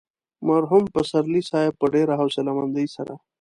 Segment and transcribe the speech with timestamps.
[0.47, 3.13] مرحوم پسرلي صاحب په ډېره حوصله مندۍ سره.